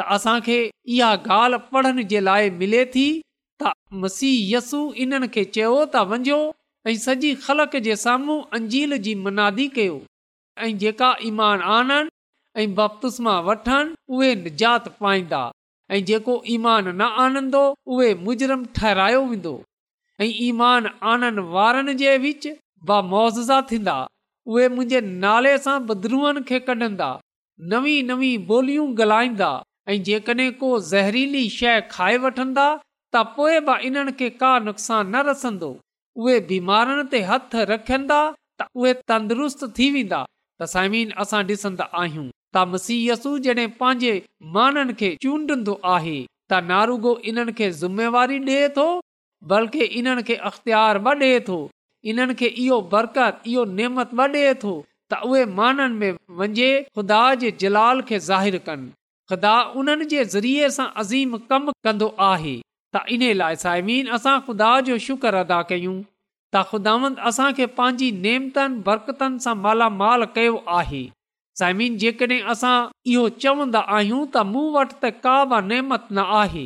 त 0.00 0.06
असांखे 0.16 0.58
इहा 0.98 1.14
ॻाल्हि 1.38 1.62
पढ़ण 1.74 2.06
जे 2.14 2.24
लाइ 2.28 2.50
मिले 2.62 2.84
थी 2.94 3.06
त 3.62 3.72
मसीह 4.06 4.36
यसू 4.56 4.82
इन्हनि 5.06 5.28
खे 5.34 5.44
चयो 5.58 5.78
त 5.96 6.06
वञो 6.14 6.40
ऐं 6.86 6.94
सॼी 7.04 7.34
ख़लक़ 7.44 7.76
जे 7.84 7.94
साम्हूं 8.04 8.40
अंजील 8.56 8.96
जी 9.04 9.12
मनादी 9.26 9.66
कयो 9.76 9.96
ऐं 10.64 10.72
जेका 10.80 11.08
ईमान 11.28 11.60
आननि 11.76 12.08
ऐं 12.62 12.74
बपतिस्मा 12.78 13.34
वठनि 13.46 13.94
उहे 14.16 14.34
निजात 14.44 14.88
पाईंदा 15.00 15.40
ऐं 15.92 16.00
जेको 16.10 16.34
ईमान 16.56 16.88
न 16.88 17.08
आनंदो 17.26 17.62
उहे 17.94 18.08
मुजरम 18.24 18.64
ठहरायो 18.76 19.22
वेंदो 19.30 19.54
ऐं 20.22 20.28
ईमान 20.48 20.86
आनण 21.12 21.38
वारनि 21.54 21.94
जे 22.02 22.16
विच 22.26 22.44
ब 22.52 23.00
मुअज़ा 23.12 23.60
थींदा 23.70 23.96
उहे 24.52 24.68
मुंहिंजे 24.76 25.00
नाले 25.24 25.54
सां 25.68 25.76
बदरूअनि 25.86 26.42
खे 26.52 26.58
कढंदा 26.68 27.08
नवी 27.72 27.96
नवी 28.10 28.30
बोलियूं 28.52 28.86
ॻाल्हाईंदा 28.98 29.50
ऐं 29.96 30.52
को 30.60 30.68
ज़हरीली 30.92 31.48
शइ 31.58 31.80
खाए 31.94 32.16
वठंदा 32.28 32.68
त 33.16 33.24
पोइ 33.38 33.56
इन्हनि 33.90 34.30
का 34.44 34.52
नुक़सान 34.68 35.10
न 35.14 35.24
रसंदो 35.30 35.72
उहेस्ती 36.22 36.58
वेंदा 39.96 41.40
डिसंदा 41.48 41.84
आहियूं 42.00 42.26
पंहिंजे 42.56 44.12
चूंडंदो 45.24 45.74
आहे 45.94 46.16
त 46.50 46.52
नारूगो 46.70 47.12
इन्हनि 47.30 47.52
खे 47.60 47.66
ज़िम्मेवारी 47.82 48.38
डि॒ए 48.48 48.68
थो 48.76 48.86
बल्कि 49.52 49.82
इन्हनि 50.02 50.22
खे 50.30 50.34
अख़्तियार 50.50 50.94
ॾिए 51.10 51.40
थो 51.48 51.56
इन्हनि 52.12 52.34
खे 52.42 52.48
इहो 52.66 52.78
बरकत 52.94 53.34
इहो 53.54 53.62
नेमत 53.80 54.10
डाननि 55.14 55.86
में 55.98 56.12
वञे 56.42 56.70
ख़ुदा 56.96 57.22
जे 57.44 57.48
जलाल 57.64 57.96
खे 58.10 58.16
ज़ाहिर 58.28 58.56
कनि 58.68 58.88
ख़ुदा 59.32 59.54
उन्हनि 59.82 60.06
ज़रिए 60.36 60.66
सां 60.78 60.86
अज़ीम 61.04 61.30
कम 61.50 61.62
कंदो 61.88 62.08
आहे 62.28 62.54
त 62.96 63.00
इन 63.14 63.22
लाइ 63.38 63.56
सायमिन 63.62 64.08
असां 64.16 64.34
ख़ुदा 64.46 64.68
जो 64.88 64.96
शुक्र 65.04 65.34
अदा 65.44 65.56
कयूं 65.70 65.94
त 66.52 66.60
ख़ुदावंद 66.70 67.16
असां 67.30 67.46
खे 67.58 67.66
पंहिंजी 67.78 68.10
नेमतनि 68.26 68.82
बरकतनि 68.88 69.40
सां 69.46 69.54
मालामाल 69.62 70.24
कयो 70.36 70.54
आहे 70.80 71.00
सायमिन 71.62 71.96
जेकॾहिं 72.02 72.38
असां 72.52 72.74
इहो 73.14 73.24
चवंदा 73.46 73.80
आहियूं 73.96 74.20
त 74.26 74.44
मूं 74.52 74.62
वटि 74.76 74.96
त 75.04 75.10
का 75.24 75.34
बि 75.54 75.58
नेमत 75.72 76.04
न 76.16 76.26
आहे 76.42 76.62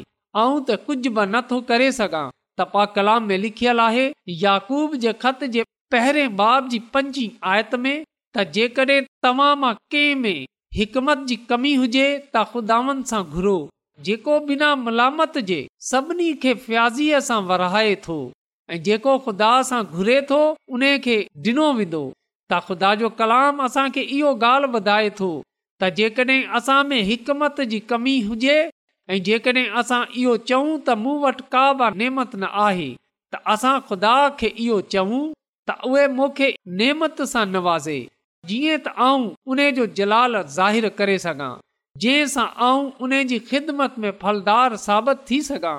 त 0.69 0.79
कुझु 0.89 1.15
बि 1.21 1.25
नथो 1.33 1.61
करे 1.73 1.89
सघां 2.01 2.25
त 2.59 2.69
पा 2.75 2.85
कलाम 2.99 3.27
में 3.31 3.39
लिखियल 3.47 3.83
आहे 3.87 4.05
याकूब 4.45 4.99
जे 5.07 5.17
ख़त 5.25 5.49
जे 5.57 5.67
पहिरें 5.97 6.37
बाब 6.43 6.71
जी 6.77 6.83
पंजी 6.99 7.27
आयत 7.55 7.75
में 7.87 7.95
त 7.97 8.47
जेकॾहिं 8.59 9.01
तव्हां 9.29 9.49
मां 9.65 9.73
कंहिं 9.97 10.23
में 10.27 10.39
हिकमत 10.83 11.27
जी 11.33 11.41
कमी 11.55 11.75
हुजे 11.85 12.09
त 12.37 13.69
जेको 14.07 14.39
बिना 14.49 14.75
मलामत 14.87 15.39
जे 15.51 15.57
सभिनी 15.91 16.33
खे 16.43 16.53
फ्याज़ीअ 16.67 17.21
सां 17.29 17.39
वराए 17.49 17.95
थो 18.05 18.17
ऐं 18.75 18.79
जेको 18.89 19.15
खुदा 19.25 19.49
सां 19.71 19.81
घुरे 20.01 20.19
थो 20.31 20.39
उन 20.77 20.85
खे 21.07 21.17
ॾिनो 21.49 21.65
वेंदो 21.79 22.03
त 22.51 22.61
ख़ुदा 22.69 22.93
जो 23.03 23.11
कलाम 23.21 23.63
असांखे 23.69 24.03
इहो 24.19 24.35
ॻाल्हि 24.51 24.71
ॿुधाए 24.81 25.11
थो 25.21 25.31
त 25.81 25.91
जेकॾहिं 26.01 26.39
असां 26.61 26.79
में 26.93 27.01
हिकमत 27.11 27.61
जी 27.75 27.81
कमी 27.95 28.15
हुजे 28.31 28.57
ऐं 28.65 29.21
जेकॾहिं 29.31 29.67
इहो 29.73 30.37
चऊं 30.53 30.73
त 30.73 30.97
मूं 31.03 31.17
वटि 31.27 31.49
का 31.57 31.67
बि 31.83 31.91
नेमत 32.05 32.37
न 32.43 32.53
आहे 32.67 32.89
त 33.35 33.45
असां 33.57 33.75
ख़ुदा 33.91 34.15
खे 34.43 34.53
इहो 34.67 34.81
चऊं 34.97 35.23
त 35.71 35.79
उहे 35.93 36.53
नेमत 36.83 37.27
सां 37.37 37.47
नवाज़े 37.57 37.99
जीअं 38.53 38.81
त 38.83 38.99
आऊं 39.09 39.29
उन 39.55 39.69
जो 39.81 39.93
जलाल 40.01 40.43
ज़ाहि 40.59 40.91
करे 41.01 41.19
सघां 41.27 41.53
जंहिंसां 42.03 42.79
उन 43.05 43.13
जी 43.29 43.39
ख़िदमत 43.51 43.95
में 43.99 44.11
फलदार 44.23 44.77
साबित 44.87 45.25
थी 45.31 45.41
सघां 45.43 45.77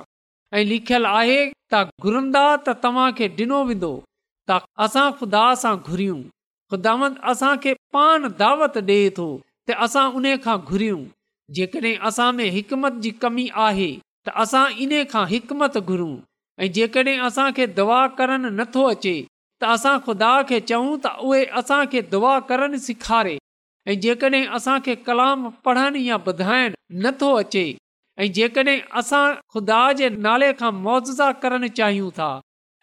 ऐं 0.57 0.63
लिखियलु 0.65 1.07
आहे 1.09 1.37
त 1.73 1.81
घुरंदा 2.07 2.41
त 2.63 2.73
तव्हां 2.85 3.11
खे 3.19 3.27
ॾिनो 3.41 3.59
वेंदो 3.69 3.91
ख़ुदा 4.51 4.87
सां 4.95 5.11
ख़ुदा 5.19 6.91
असां 7.31 7.55
खे 7.65 7.73
पान 7.97 8.27
दावत 8.43 8.77
ॾे 8.93 8.99
थो 9.19 9.27
त 9.69 9.77
असां 9.87 10.05
उन 10.21 10.29
खां 10.47 10.57
घुरियूं 10.71 10.99
जेकॾहिं 11.59 11.97
असां 12.11 12.29
में 12.39 12.45
हिकमत 12.57 12.99
जी 13.07 13.11
कमी 13.25 13.47
आहे 13.67 13.89
त 14.27 14.35
असां 14.45 14.65
इन 14.87 14.95
खां 15.15 15.25
हिक 15.33 15.57
घुरूं 15.63 16.13
ऐं 16.63 16.71
जेकॾहिं 16.79 17.19
असां 17.31 17.49
दुआ 17.81 18.05
करणु 18.21 18.53
नथो 18.61 18.89
अचे 18.95 19.15
त 19.61 19.75
असां 19.77 19.97
ख़ुदा 20.09 20.33
खे 20.51 20.59
चऊं 20.71 20.97
त 21.05 21.19
उहे 21.27 22.09
दुआ 22.15 22.39
करनि 22.51 22.81
सेखारे 22.89 23.38
ऐं 23.89 23.99
जेकॾहिं 24.01 24.45
असां 24.57 24.77
खे 24.85 24.93
कलाम 25.05 25.47
पढ़नि 25.65 26.01
या 26.07 26.15
ॿुधाइनि 26.27 26.75
नथो 27.03 27.29
अचे 27.41 27.61
ऐं 28.23 28.27
जेकॾहिं 28.37 28.77
असां 28.99 29.21
ख़ुदा 29.53 29.79
जे 30.01 30.09
नाले 30.25 30.49
खां 30.59 30.71
मुआज़ा 30.83 31.31
करणु 31.43 31.67
चाहियूं 31.79 32.09
था 32.19 32.27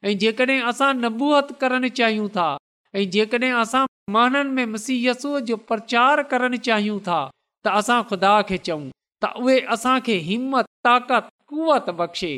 ऐं 0.09 0.17
जेकॾहिं 0.23 0.59
असां 0.71 0.89
नबूहत 1.05 1.53
करणु 1.61 1.89
चाहियूं 1.99 2.27
था 2.39 2.49
ऐं 2.99 3.05
जेकॾहिं 3.17 3.53
असां 3.63 3.85
माननि 4.17 4.51
में 4.57 4.67
मसीयसूअ 4.75 5.39
जो 5.51 5.57
प्रचार 5.71 6.23
करणु 6.33 6.59
चाहियूं 6.71 6.99
था 7.11 7.21
त 7.67 7.77
असां 7.83 8.03
खुदा 8.11 8.35
खे 8.49 8.59
चऊं 8.69 8.89
त 9.25 9.33
उहे 9.47 9.59
असां 9.79 9.97
हिमत 10.31 10.73
ताक़त 10.89 11.31
कुवत 11.53 11.91
बख़्शे 12.03 12.33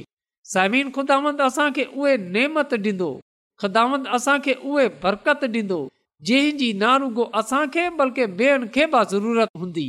समीन 0.54 0.90
ख़ुदावंद 0.98 1.40
असां 1.50 1.70
उहे 1.88 2.16
नेमत 2.38 2.76
ॾींदो 2.88 3.10
ख़ुदांद 3.62 4.14
असांखे 4.20 4.54
उहे 4.68 4.86
बरकत 5.06 5.48
ॾींदो 5.56 5.80
जंहिंजी 6.26 6.72
नारूगो 6.78 7.24
असांखे 7.40 7.88
बल्कि 7.98 8.24
ॿियनि 8.38 8.66
खे 8.74 8.86
बि 8.94 9.02
ज़रूरत 9.10 9.48
हूंदी 9.60 9.82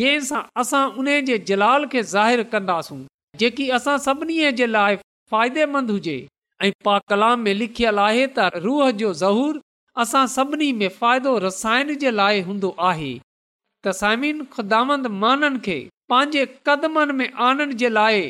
जंहिं 0.00 0.20
सां 0.28 0.42
असां 0.62 0.82
उन 1.02 1.08
जे 1.30 1.38
जलाल 1.48 1.86
खे 1.94 2.02
ज़ाहिरु 2.02 2.44
कंदासूं 2.52 2.98
जेकी 3.42 3.66
असां 3.78 3.96
सभिनी 4.06 4.36
जे 4.60 4.66
लाइ 4.74 4.96
फ़ाइदेमंद 5.32 5.90
हुजे 5.94 6.14
ऐं 6.64 6.70
पा 6.88 6.94
कलाम 7.12 7.40
में 7.48 7.54
लिखियलु 7.62 8.02
आहे 8.06 8.22
त 8.36 8.46
रूह 8.66 8.90
जो 9.02 9.10
ज़हूर 9.22 9.58
असां 10.04 10.22
सभिनी 10.36 10.70
में 10.82 10.88
फ़ाइदो 11.00 11.32
रसायण 11.46 11.90
जे 12.04 12.10
लाइ 12.20 12.46
हूंदो 12.50 12.70
आहे 12.90 13.10
त 13.10 13.96
सामीन 14.02 14.44
खुदांद 14.56 15.12
माननि 15.24 15.64
खे 15.66 15.78
पंहिंजे 16.14 16.46
कदमनि 16.70 17.18
में 17.22 17.26
आनण 17.48 17.74
जे 17.82 17.90
लाइ 17.98 18.22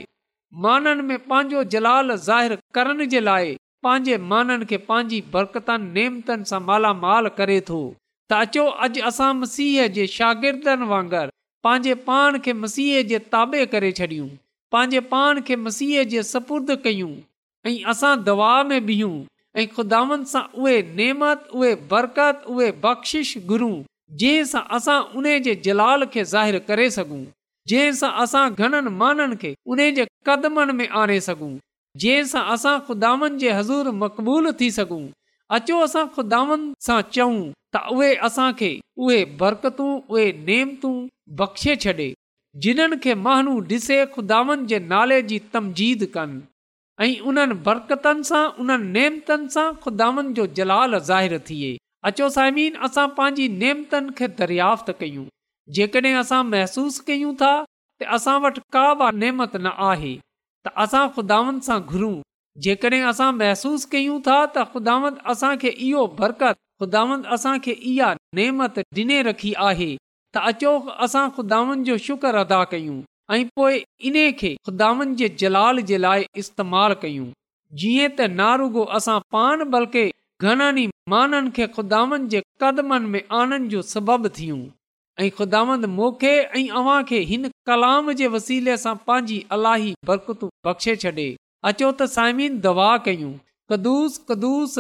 माननि 0.69 1.07
में 1.13 1.19
पंहिंजो 1.35 1.69
जलाल 1.77 2.17
ज़ाहि 2.29 2.59
करण 2.81 3.07
जे 3.17 3.21
लाइ 3.29 3.55
पंहिंजे 3.85 4.17
माननि 4.31 4.65
खे 4.71 4.77
पंहिंजी 4.91 5.19
बरकतनि 5.33 6.05
सां 6.51 6.61
मालामाल 6.69 7.29
करे 7.39 7.57
थो 7.71 7.81
त 8.31 8.37
अचो 8.45 8.63
अॼु 8.85 9.03
असां 9.11 9.31
मसीह 9.41 9.87
जे 9.97 10.07
शागिर्दनि 10.15 10.87
वांगुरु 10.93 11.33
पंहिंजे 11.67 11.95
पाण 12.09 12.39
खे 12.47 12.53
मसीह 12.63 13.03
जे 13.11 13.19
ताबे 13.35 13.61
करे 13.75 13.91
छॾियूं 13.99 14.29
पंहिंजे 14.77 15.01
पाण 15.13 15.41
खे 15.51 15.57
मसीह 15.67 16.03
जे 16.15 16.23
सपुर्द 16.31 16.73
कयूं 16.87 17.11
ऐं 17.71 17.75
असां 17.95 18.15
दवा 18.31 18.55
में 18.73 18.79
बीहूं 18.89 19.13
ऐं 19.61 19.67
ख़ुदानि 19.75 20.19
सां 20.33 20.43
उहे 20.63 20.79
नेमत 21.03 21.45
उहे 21.61 21.75
बरकत 21.93 22.49
उहे 22.55 22.71
बख़्शिश 22.87 23.35
घुरूं 23.53 23.75
जंहिं 24.23 24.49
सां 24.55 24.65
असां 24.79 24.97
उन 25.21 25.31
जे 25.51 25.57
जलाल 25.69 26.09
खे 26.17 26.25
ज़ाहिर 26.33 26.59
करे 26.73 26.89
सघूं 26.97 27.21
जंहिं 27.75 27.95
सां 28.03 28.13
असां 28.27 28.45
घणनि 28.65 28.95
माननि 29.05 29.41
खे 29.45 29.53
उन 29.77 29.87
जे 30.01 30.09
कदमनि 30.31 30.79
में 30.81 30.89
आणे 31.05 31.21
सघूं 31.31 31.53
जंहिं 32.03 32.23
सां 32.31 32.41
असां 32.55 32.71
ख़ुदानि 32.87 33.27
जे 33.41 33.51
हज़ूर 33.59 33.91
मक़बूल 34.03 34.47
थी 34.61 34.69
सघूं 34.77 35.03
अचो 35.59 35.77
असां 35.87 36.03
ख़ुदा 36.15 36.41
त 37.75 37.81
उहे 37.95 38.09
असां 38.29 38.47
खे 38.61 38.71
उहे 39.07 39.19
बरकतूं 39.43 39.91
उहे 40.13 40.25
नेमतूं 40.49 40.95
बख़्शे 41.41 41.75
छॾे 41.85 42.07
जिन्हनि 42.67 42.97
खे 43.05 43.13
महानू 43.27 43.53
ॾिसे 43.71 43.99
ख़ुदानि 44.17 44.67
जे 44.73 44.79
नाले 44.95 45.21
जी 45.31 45.39
तमजीद 45.55 46.03
कनि 46.17 46.43
ऐं 47.07 47.15
उन्हनि 47.33 47.55
बरकतनि 47.69 48.27
सां 48.31 48.43
उन्हनि 48.65 48.91
नेमतनि 48.97 49.51
सां 49.57 49.67
ख़ुदानि 49.87 50.35
जो 50.41 50.45
जलाल 50.59 50.93
ज़ाहिर 51.11 51.35
थिए 51.49 51.73
अचो 52.11 52.27
साइमिन 52.39 52.75
असां 52.89 53.07
पंहिंजी 53.19 53.47
नेमतनि 53.65 54.15
खे 54.23 54.27
दरियाफ़्त 54.43 54.89
कयूं 55.05 55.27
जेकॾहिं 55.81 56.15
असां 56.25 56.43
महसूस 56.53 57.01
कयूं 57.13 57.35
था 57.45 57.55
त 57.67 58.13
असां 58.21 58.39
वटि 58.49 58.61
का 58.79 58.87
बि 59.05 59.13
नेमत 59.25 59.53
न 59.65 59.77
आहे 59.93 60.15
त 60.67 60.71
असां 60.83 61.07
ख़ुदावनि 61.15 61.61
सां 61.69 61.79
घुरूं 61.95 62.15
जेकॾहिं 62.67 63.03
असां 63.11 63.31
महसूसु 63.41 63.89
कयूं 63.95 64.19
था 64.29 64.37
त 64.45 64.65
ख़ुदावंद 64.75 65.17
असांखे 65.33 65.71
इहो 65.87 66.05
बरकत 66.21 66.57
ख़ुदावंद 66.83 67.27
असांखे 67.37 67.75
इहा 67.91 68.11
नेमत 68.39 68.79
ॾिने 69.01 69.19
रखी 69.29 69.53
आहे 69.69 69.89
त 70.37 70.45
अचो 70.53 70.73
असां 71.07 71.25
ख़ुदावनि 71.39 71.85
जो 71.89 71.97
शुक्र 72.07 72.43
अदा 72.45 72.63
कयूं 72.75 72.97
ऐं 73.35 73.45
पोए 73.59 73.77
इन्हे 74.09 74.49
खुदावन 74.69 75.15
जे 75.21 75.29
जलाल 75.43 75.81
जे 75.91 75.99
लाइ 76.05 76.25
इस्तेमालु 76.45 76.97
कयूं 77.05 77.29
जीअं 77.83 78.09
त 78.19 78.27
नारुगो 78.41 78.85
असां 79.01 79.19
पान 79.37 79.67
बल्कि 79.77 80.03
घणनि 80.45 80.85
ई 80.87 80.91
माननि 81.15 81.53
खे 81.59 81.67
खुदावनि 81.77 82.31
जे 82.37 82.43
कदमनि 82.65 83.11
में 83.15 83.23
आनंद 83.43 83.71
जो 83.77 83.83
सबबु 83.93 84.29
थियूं 84.41 84.59
ऐं 85.21 85.29
ख़ुदांद 85.31 85.85
मोखे 85.95 86.31
ऐं 86.59 87.21
हिन 87.27 87.49
कलाम 87.69 88.11
जे 88.21 88.27
वसीले 88.35 88.77
सां 88.85 88.95
पंहिंजी 89.11 89.37
अलाही 89.57 89.93
बरकत 90.11 90.41
बख़्शे 90.69 90.95
छॾे 91.05 91.27
अचो 91.71 91.91
दवा 92.67 92.89
कयूं 93.09 93.33
कदुस 93.71 94.21
कदुस 94.31 94.79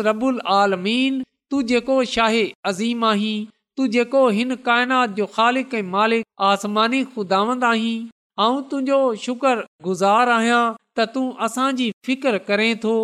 तू 3.79 3.87
जेको 3.95 4.29
हिन 4.35 4.55
काइनात 4.67 5.11
जो 5.17 5.25
ख़ालिक 5.37 5.73
ऐं 5.75 5.83
मालिक 5.95 6.25
आसमानी 6.49 7.03
खुदांद 7.15 7.65
आहीं 7.71 7.95
ऐं 8.45 8.63
तुंहिंजो 8.71 8.99
शुक्र 9.25 9.65
गुज़ार 9.87 10.29
आहियां 10.37 10.61
त 10.99 11.07
तूं 11.17 11.25
असांजी 11.49 11.89
फिकर 12.09 12.39
करे 12.51 12.69
थो 12.85 12.95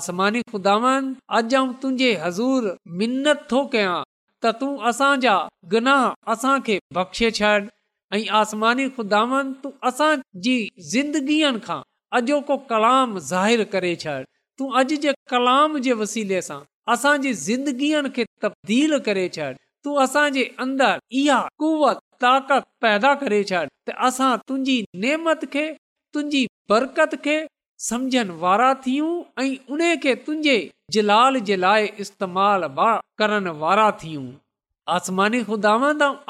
आसमानी 0.00 0.42
खुदांद 0.52 1.10
अॼु 1.40 1.60
आऊं 1.60 1.74
तुंहिंजे 1.84 2.12
हज़ूर 2.26 2.72
मिनत 3.02 3.44
थो 3.52 3.62
कयां 3.76 3.96
त 4.44 4.50
तूं 4.60 4.72
बख़्शे 6.96 7.30
छॾ 7.38 7.52
ऐं 8.14 8.90
कलाम 12.72 13.18
ज़ाहिर 13.32 13.64
करे 13.76 13.94
छॾ 14.02 14.16
तूं 14.58 14.72
अॼ 14.80 14.82
जे 15.04 15.14
कलाम 15.34 15.78
जे 15.86 15.92
वसीले 16.02 16.40
सां 16.48 16.60
असांजी 16.96 17.32
ज़िंदगीअ 17.46 18.02
खे 18.18 18.24
तब्दील 18.44 18.98
करे 19.08 19.26
छॾ 19.38 19.48
तूं 19.84 19.94
असांजे 20.04 20.44
अंदर 20.66 20.98
इहा 21.22 21.40
कुवत 21.64 21.98
ताकत 22.26 22.64
पैदा 22.86 23.12
करे 23.24 23.42
छॾ 23.52 23.62
त 23.88 23.98
असां 24.10 24.30
तुंहिंजी 24.48 24.78
नेमत 25.06 25.44
खे 25.56 25.66
तुंहिंजी 26.14 26.42
बरकत 26.72 27.18
खे 27.24 27.36
समझन 27.84 28.30
वारा 28.42 28.72
थियूं 28.86 29.08
ऐं 29.42 29.56
उन 29.74 29.80
खे 30.02 30.14
तुंहिंजे 30.26 30.54
जलाल 30.96 31.38
जे 31.48 31.56
लाइ 31.64 31.86
इस्तेमाल 32.04 32.62
करण 33.22 33.48
वारा 33.64 33.90
थियूं 34.02 34.24
आसमान 34.96 35.38
ख़ुदा 35.48 35.72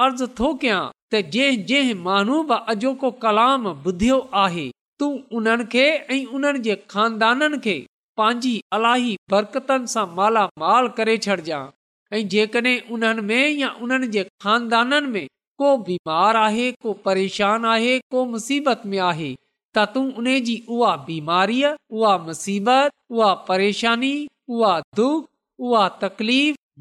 अर्ज़ु 0.07 0.27
थो 0.41 0.51
कयां 0.65 0.81
त 1.15 1.21
जंहिं 1.69 1.95
माण्हू 2.09 2.39
बि 2.51 2.59
अॼोको 2.75 3.11
कलाम 3.25 3.69
ॿुधियो 3.75 4.19
आहे 4.43 4.65
तूं 5.03 5.11
उन्हनि 5.41 5.67
खे 5.77 5.85
ऐं 6.17 6.21
उन्हनि 6.39 6.65
जे 6.67 6.77
खानदाननि 6.97 7.61
खे 7.69 7.77
पंहिंजी 8.21 8.55
अलाई 8.79 9.15
बरकतनि 9.35 9.93
सां 9.95 10.05
मालामाल 10.21 10.91
करे 11.01 11.17
छॾजांइ 11.29 11.73
ऐं 12.15 12.27
जेकड॒हिं 12.37 12.77
उन्हनि 12.99 13.27
में 13.31 13.43
या 13.63 13.71
उन्हनि 13.87 14.11
जे 14.19 14.27
ख़ानदाननि 14.47 15.13
में 15.17 15.33
को 15.63 15.73
बीमार 15.91 16.37
आहे 16.45 16.69
को 16.87 16.93
परेशान 17.09 17.65
आहे 17.75 17.99
को 18.17 18.25
मुसीबत 18.33 18.83
में 18.93 18.99
आहे 19.11 19.35
त 19.77 19.85
तूं 19.95 20.05
उन 20.21 20.29
जी 20.49 20.55
उहा 20.77 22.11
परेशानी 23.49 24.13